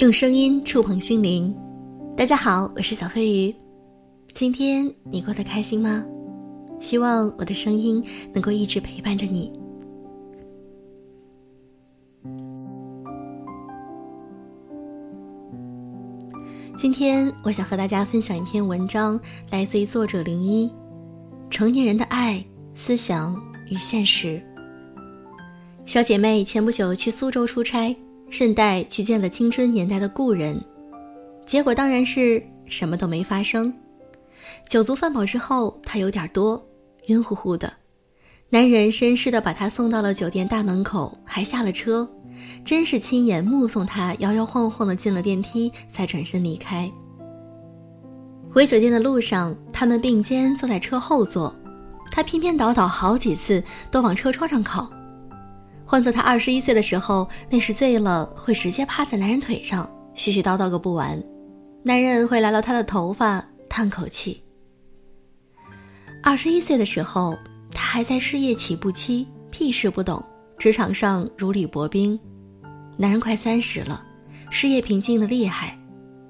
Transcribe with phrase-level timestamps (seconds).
[0.00, 1.54] 用声音触碰心灵，
[2.16, 3.54] 大家好，我是小飞鱼。
[4.32, 6.02] 今天你过得开心吗？
[6.80, 8.02] 希望我的声音
[8.32, 9.52] 能够一直陪伴着你。
[16.78, 19.20] 今天我想和大家分享一篇文章，
[19.50, 20.72] 来自于作者零一。
[21.50, 22.42] 成年人的爱、
[22.74, 23.38] 思想
[23.68, 24.42] 与现实。
[25.84, 27.94] 小姐妹前不久去苏州出差。
[28.30, 30.58] 顺带去见了青春年代的故人，
[31.44, 33.72] 结果当然是什么都没发生。
[34.68, 36.64] 酒足饭饱之后，他有点多，
[37.08, 37.72] 晕乎乎的。
[38.48, 42.08] 男人绅士的把他送到了酒店大门口，还下了车，
[42.64, 46.90] 真是亲眼目送他摇摇晃晃的进了电梯，才转身离开。
[48.50, 51.54] 回酒店的路上，他们并肩坐在车后座，
[52.10, 54.90] 他偏偏倒倒好几次，都往车窗上靠。
[55.90, 61.20] 换做他二十一岁的时候，那时醉了会直接趴在男人腿上，絮絮叨叨个不完。
[61.82, 64.40] 男人会拉拉他的头发，叹口气。
[66.22, 67.36] 二十一岁的时候，
[67.72, 70.24] 他还在事业起步期，屁事不懂，
[70.56, 72.16] 职场上如履薄冰。
[72.96, 74.00] 男人快三十了，
[74.48, 75.76] 事业平静的厉害，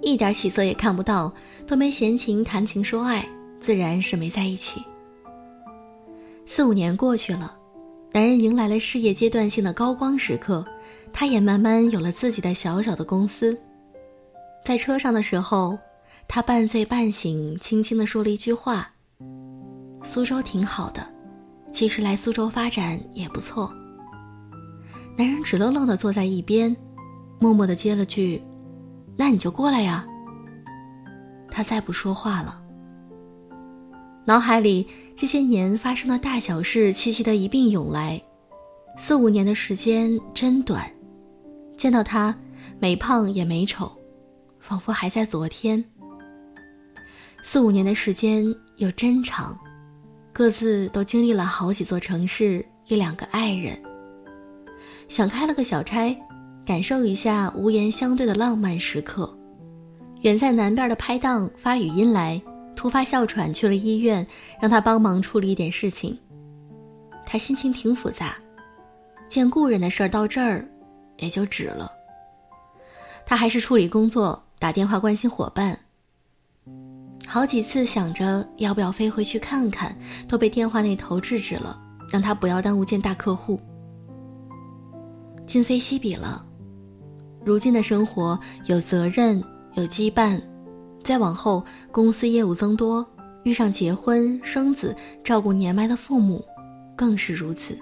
[0.00, 1.30] 一点起色也看不到，
[1.66, 3.28] 都没闲情谈情说爱，
[3.60, 4.82] 自然是没在一起。
[6.46, 7.58] 四五年过去了。
[8.14, 10.62] 男人迎来了事业阶段性的高光时刻，
[11.14, 13.58] 他也慢慢有了自己的小小的公司。
[14.62, 15.78] 在车上的时候，
[16.28, 18.90] 他半醉半醒，轻轻地说了一句话
[20.04, 21.02] ：“苏州挺好的，
[21.72, 23.72] 其实来苏州发展也不错。”
[25.16, 26.76] 男人直愣愣地坐在一边，
[27.38, 28.42] 默默地接了句
[29.16, 30.06] ：“那你就过来呀。”
[31.50, 32.60] 他再不说话了，
[34.26, 34.86] 脑海里。
[35.22, 38.20] 这些年发生的大小事，齐齐的一并涌来。
[38.98, 40.90] 四五年的时间真短，
[41.76, 42.36] 见到他，
[42.80, 43.88] 没胖也没丑，
[44.58, 45.84] 仿佛还在昨天。
[47.44, 48.44] 四五年的时间
[48.78, 49.56] 又真长，
[50.32, 53.80] 各自都经历了好几座城市，一两个爱人。
[55.06, 56.12] 想开了个小差，
[56.66, 59.32] 感受一下无言相对的浪漫时刻。
[60.22, 62.42] 远在南边的拍档发语音来。
[62.82, 64.26] 突发哮喘去了医院，
[64.60, 66.18] 让他帮忙处理一点事情。
[67.24, 68.36] 他心情挺复杂，
[69.28, 70.68] 见故人的事儿到这儿
[71.18, 71.88] 也就止了。
[73.24, 75.78] 他还是处理工作，打电话关心伙伴。
[77.24, 83.60] 好几次想着要不要飞回去看看，都被电话那头制止了，让他不要耽误见大客户。
[85.46, 86.44] 今非昔比了，
[87.44, 89.40] 如今的生活有责任，
[89.74, 90.42] 有羁绊。
[91.02, 93.06] 再往后，公司业务增多，
[93.44, 96.44] 遇上结婚生子、照顾年迈的父母，
[96.96, 97.76] 更是如此。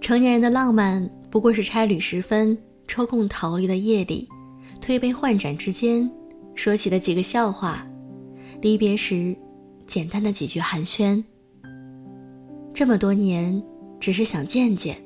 [0.00, 2.56] 成年人的浪漫，不过是差旅时分
[2.88, 4.28] 抽空逃离的夜里，
[4.80, 6.10] 推杯换盏之间，
[6.54, 7.86] 说起的几个笑话，
[8.62, 9.36] 离别时，
[9.86, 11.22] 简单的几句寒暄。
[12.72, 13.62] 这么多年，
[14.00, 14.96] 只是想见见，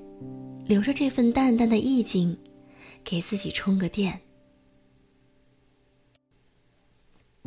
[0.67, 2.37] 留着这份淡淡的意境，
[3.03, 4.21] 给自己充个电。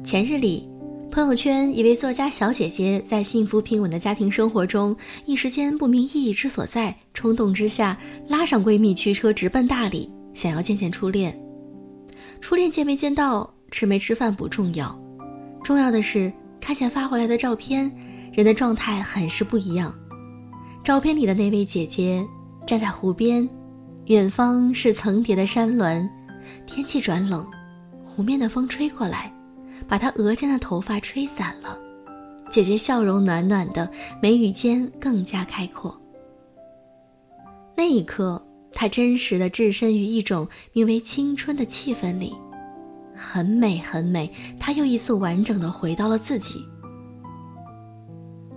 [0.04, 0.70] 前日里，
[1.10, 7.98] 朋友圈一位作家小姐姐在幸福平稳的家庭生活中，一时间不明意义之所在，冲动之下
[8.28, 11.36] 拉上闺蜜驱车直奔大理，想要见见初恋。
[12.40, 14.96] 初恋见没见到，吃没吃饭不重要，
[15.64, 16.32] 重要的是
[16.62, 17.92] 看见发回来的照片，
[18.32, 19.92] 人的状态很是不一样。
[20.84, 22.24] 照片里的那位姐姐
[22.68, 23.50] 站在湖边，
[24.06, 26.08] 远方是层叠的山峦，
[26.68, 27.44] 天气转冷，
[28.06, 29.34] 湖面的风吹过来。
[29.88, 31.78] 把她额间的头发吹散了，
[32.50, 33.90] 姐姐笑容暖暖的，
[34.22, 36.00] 眉宇间更加开阔。
[37.76, 42.36] 那一刻，她真实的置身于一种名为青春的气氛里，
[43.16, 44.32] 很美很美。
[44.60, 46.66] 她又一次完整的回到了自己。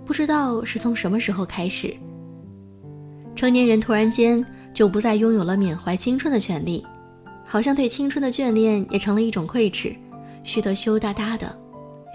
[0.05, 1.95] 不知道是从什么时候开始，
[3.35, 4.43] 成年人突然间
[4.73, 6.85] 就不再拥有了缅怀青春的权利，
[7.45, 9.95] 好像对青春的眷恋也成了一种愧耻。
[10.43, 11.57] 虚得羞答答的，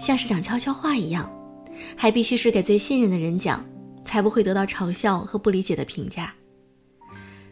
[0.01, 1.31] 像是讲悄悄话一样，
[1.95, 3.63] 还必须是给最信任的人讲，
[4.03, 6.33] 才不会得到嘲笑和不理解的评价。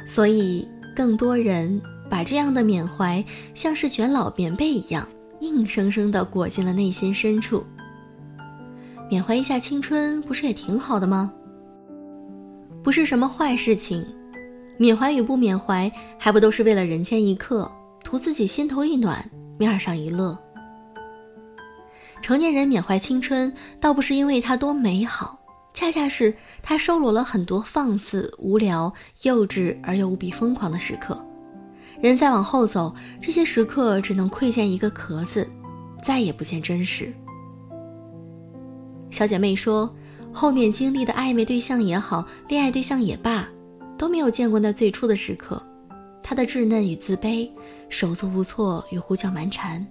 [0.06, 3.24] 所以，更多人把这样的缅怀
[3.54, 5.08] 像是卷老棉被一样，
[5.40, 7.66] 硬生生地裹进了内心深处。
[9.10, 11.32] 缅怀一下青春，不是也挺好的吗？
[12.84, 14.06] 不是什么坏事情，
[14.78, 17.72] 缅怀与不缅怀，还不都是为了人间一刻，
[18.04, 19.28] 图自己心头一暖，
[19.58, 20.38] 面上一乐。
[22.26, 25.38] 成年人缅怀青春，倒不是因为它多美好，
[25.76, 28.92] 恰恰是它收罗了很多放肆、无聊、
[29.22, 31.24] 幼稚而又无比疯狂的时刻，
[32.02, 32.92] 人再往后走，
[33.22, 35.48] 这些时刻只能窥见一个壳子，
[36.02, 37.14] 再也不见真实。
[39.12, 39.88] 小姐妹说，
[40.34, 43.48] 后面经历的暧昧对象也好，恋爱对象也罢，
[44.00, 45.62] 都没有见过那最初的时刻，
[46.24, 47.48] 她的稚嫩与自卑，
[47.88, 49.86] 手足无措与胡搅蛮缠。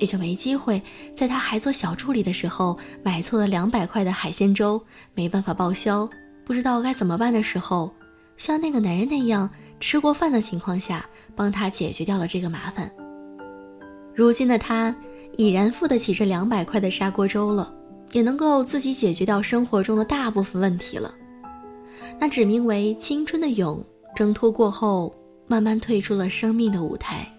[0.00, 0.82] 也就没机会
[1.14, 4.82] 在他还做小助理的时候买错了两百块的海鲜粥，
[5.14, 6.08] 没办法报销，
[6.44, 7.92] 不知道该怎么办的时候，
[8.38, 9.48] 像那个男人那样
[9.78, 11.04] 吃过饭的情况下
[11.36, 12.90] 帮他解决掉了这个麻烦。
[14.14, 14.94] 如今的他
[15.36, 17.70] 已然付得起这两百块的砂锅粥了，
[18.12, 21.14] 也能够自己解决掉生活中的大部分问题了。
[22.18, 23.84] 那指名为青春的勇，
[24.16, 25.14] 挣脱过后，
[25.46, 27.30] 慢慢退出了生命的舞台。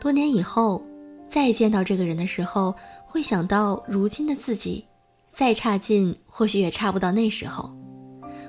[0.00, 0.82] 多年以后。
[1.30, 2.74] 再见到这个人的时候，
[3.06, 4.84] 会想到如今的自己，
[5.30, 7.72] 再差劲，或许也差不到那时候。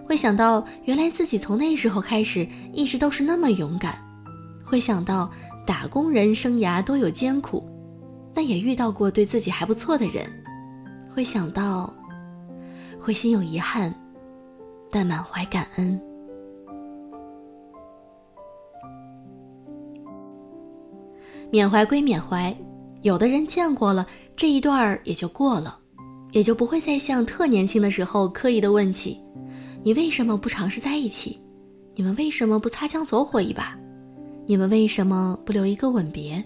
[0.03, 4.03] 会想到原来自己从那时候开始，一直都是那么勇敢。
[4.65, 5.31] 会想到
[5.63, 7.69] 打工人生涯多有艰苦，
[8.33, 10.25] 但也遇到过对自己还不错的人。
[11.13, 11.93] 会想到，
[12.99, 13.93] 会心有遗憾，
[14.89, 16.01] 但满怀感恩。
[21.51, 22.55] 缅怀归缅怀。
[23.01, 24.05] 有的人见过了
[24.35, 25.79] 这一段儿也就过了，
[26.31, 29.19] 也就不会再像特年轻的时候刻意的问起
[29.83, 31.39] ：“你为什么不尝试在一起？
[31.95, 33.77] 你们为什么不擦枪走火一把？
[34.45, 36.43] 你们为什么不留一个吻别？”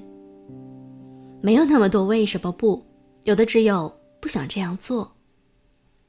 [1.41, 2.83] 没有那么多为什么不，
[3.23, 5.11] 有的只有不想这样做。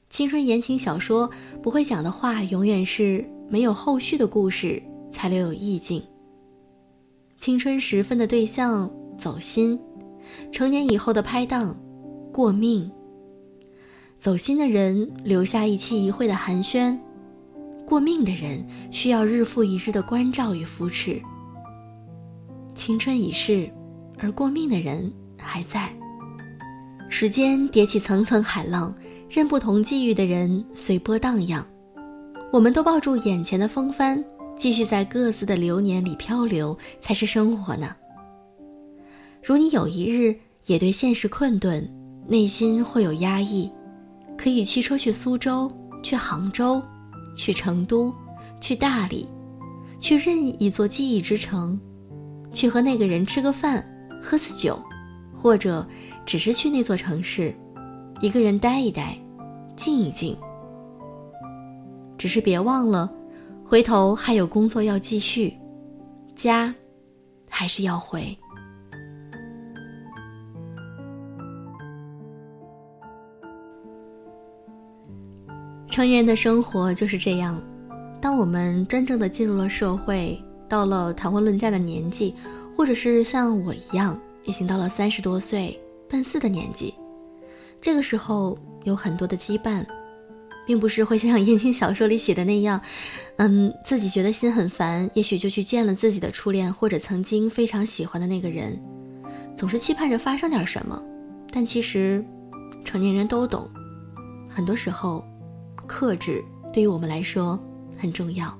[0.09, 1.29] 青春言情小说
[1.61, 6.01] 不会讲的话，永远是没有后续的故事才留有意境。
[7.37, 9.77] 青春时分的对象走心。
[10.51, 11.75] 成年以后的拍档，
[12.31, 12.89] 过命。
[14.17, 16.97] 走心的人留下一期一会的寒暄，
[17.85, 21.21] 过命的人需要日复一日的关照与扶持。
[22.73, 23.69] 青春已逝，
[24.17, 25.93] 而过命的人还在。
[27.09, 28.93] 时间叠起层层海浪，
[29.29, 31.65] 任不同际遇的人随波荡漾。
[32.51, 34.23] 我们都抱住眼前的风帆，
[34.55, 37.95] 继续在各自的流年里漂流，才是生活呢。
[39.43, 40.35] 如你有一日
[40.65, 41.87] 也对现实困顿，
[42.27, 43.71] 内心会有压抑，
[44.37, 45.71] 可以驱车去苏州，
[46.03, 46.81] 去杭州，
[47.37, 48.13] 去成都，
[48.59, 49.27] 去大理，
[49.99, 51.79] 去任意一座记忆之城，
[52.51, 53.85] 去和那个人吃个饭，
[54.21, 54.81] 喝次酒，
[55.33, 55.87] 或者
[56.25, 57.55] 只是去那座城市，
[58.19, 59.17] 一个人待一待，
[59.75, 60.35] 静一静。
[62.17, 63.09] 只是别忘了，
[63.63, 65.55] 回头还有工作要继续，
[66.35, 66.73] 家
[67.47, 68.37] 还是要回。
[75.97, 77.59] 成年人的生活就是这样，
[78.21, 80.39] 当我们真正的进入了社会，
[80.69, 82.35] 到了谈婚论嫁的年纪，
[82.75, 84.15] 或者是像我一样，
[84.45, 85.75] 已经到了三十多岁
[86.07, 86.93] 奔四的年纪，
[87.81, 89.83] 这个时候有很多的羁绊，
[90.67, 92.79] 并不是会像言情小说里写的那样，
[93.37, 98.79] 嗯，自己觉得心很烦，也许就去见了自己的初恋或者曾经非常喜欢的那个人，
[99.55, 101.01] 总是期盼着发生点什么，
[101.51, 102.23] 但其实，
[102.85, 103.67] 成年人都懂，
[104.47, 105.25] 很多时候。
[105.97, 107.59] 克制对于我们来说
[107.97, 108.55] 很重要，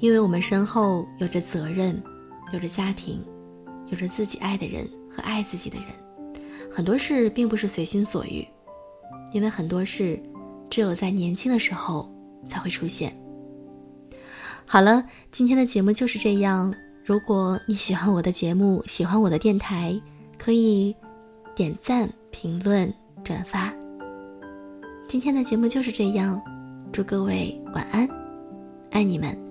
[0.00, 2.02] 因为我们身后有着责任，
[2.52, 3.24] 有着家庭，
[3.90, 5.86] 有着自己爱的人和爱自己的人。
[6.68, 8.44] 很多事并不是随心所欲，
[9.32, 10.20] 因为很多事
[10.68, 12.12] 只有在年轻的时候
[12.48, 13.16] 才会出现。
[14.66, 16.74] 好了，今天的节目就是这样。
[17.04, 19.96] 如果你喜欢我的节目，喜欢我的电台，
[20.36, 20.92] 可以
[21.54, 23.72] 点赞、评论、转发。
[25.06, 26.42] 今天的节目就是这样。
[26.92, 28.08] 祝各位晚安，
[28.90, 29.49] 爱你们。